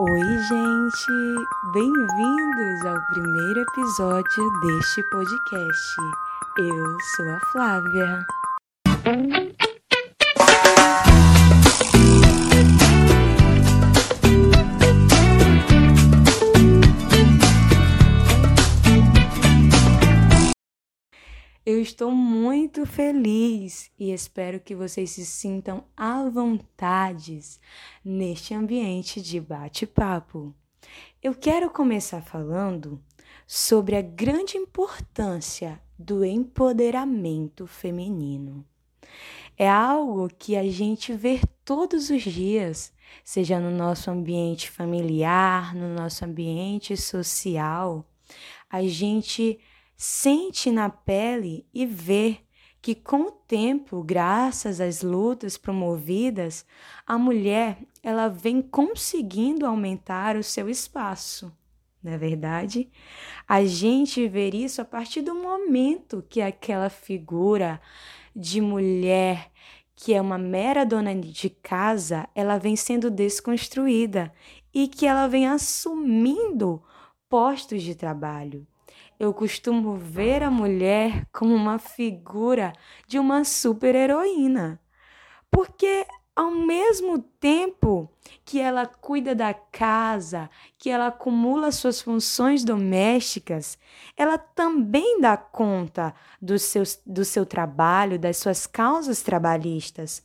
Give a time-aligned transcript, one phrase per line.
[0.00, 1.12] Oi, gente!
[1.72, 5.96] Bem-vindos ao primeiro episódio deste podcast.
[6.56, 8.26] Eu sou a Flávia.
[21.70, 27.38] Eu estou muito feliz e espero que vocês se sintam à vontade
[28.02, 30.54] neste ambiente de bate-papo.
[31.22, 32.98] Eu quero começar falando
[33.46, 38.64] sobre a grande importância do empoderamento feminino.
[39.54, 45.94] É algo que a gente vê todos os dias, seja no nosso ambiente familiar, no
[45.94, 48.06] nosso ambiente social.
[48.70, 49.60] A gente
[49.98, 52.38] sente na pele e vê
[52.80, 56.64] que com o tempo, graças às lutas promovidas,
[57.04, 61.52] a mulher ela vem conseguindo aumentar o seu espaço.
[62.00, 62.88] Não é verdade?
[63.46, 67.80] A gente vê isso a partir do momento que aquela figura
[68.34, 69.50] de mulher
[69.96, 74.32] que é uma mera dona de casa, ela vem sendo desconstruída
[74.72, 76.80] e que ela vem assumindo
[77.28, 78.64] postos de trabalho
[79.18, 82.72] eu costumo ver a mulher como uma figura
[83.06, 84.80] de uma super-heroína.
[85.50, 86.06] Porque
[86.38, 88.08] ao mesmo tempo
[88.44, 93.76] que ela cuida da casa, que ela acumula suas funções domésticas,
[94.16, 100.22] ela também dá conta do seu, do seu trabalho, das suas causas trabalhistas.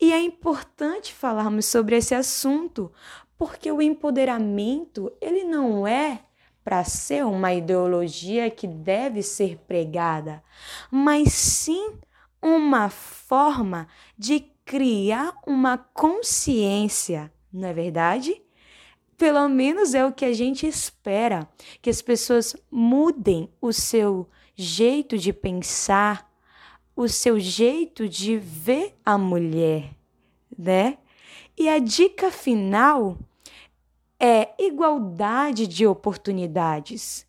[0.00, 2.90] E é importante falarmos sobre esse assunto,
[3.36, 6.20] porque o empoderamento, ele não é
[6.64, 10.42] para ser uma ideologia que deve ser pregada,
[10.90, 11.94] mas sim
[12.40, 18.40] uma forma de criar uma consciência, não é verdade?
[19.16, 21.48] Pelo menos é o que a gente espera,
[21.80, 26.30] que as pessoas mudem o seu jeito de pensar,
[26.94, 29.90] o seu jeito de ver a mulher,
[30.56, 30.98] né?
[31.56, 33.18] E a dica final
[34.24, 37.26] é igualdade de oportunidades,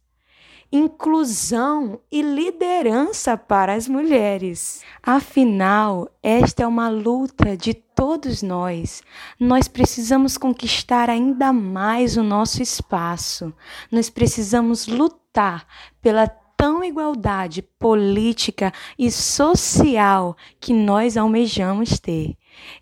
[0.71, 4.83] inclusão e liderança para as mulheres.
[5.01, 9.01] Afinal, esta é uma luta de todos nós.
[9.39, 13.51] Nós precisamos conquistar ainda mais o nosso espaço.
[13.91, 15.65] Nós precisamos lutar
[15.99, 22.37] pela tão igualdade política e social que nós almejamos ter.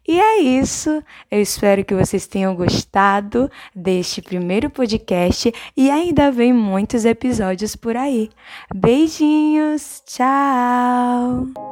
[0.08, 1.04] E é isso.
[1.30, 7.96] Eu espero que vocês tenham gostado deste primeiro podcast e ainda vem muitos episódios por
[7.96, 8.30] aí.
[8.74, 10.02] Beijinhos.
[10.06, 11.71] Tchau.